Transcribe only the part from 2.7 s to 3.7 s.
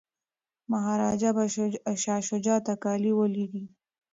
کالي ور لیږي.